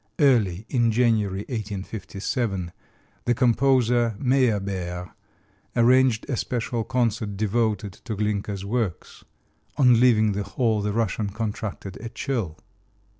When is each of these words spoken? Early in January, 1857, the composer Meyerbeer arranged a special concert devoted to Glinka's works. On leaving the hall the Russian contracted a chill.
Early 0.19 0.65
in 0.67 0.91
January, 0.91 1.41
1857, 1.41 2.71
the 3.25 3.35
composer 3.35 4.15
Meyerbeer 4.17 5.11
arranged 5.75 6.27
a 6.27 6.35
special 6.35 6.83
concert 6.83 7.37
devoted 7.37 7.93
to 8.05 8.15
Glinka's 8.15 8.65
works. 8.65 9.23
On 9.77 9.99
leaving 9.99 10.31
the 10.31 10.41
hall 10.41 10.81
the 10.81 10.91
Russian 10.91 11.29
contracted 11.29 11.97
a 12.01 12.09
chill. 12.09 12.57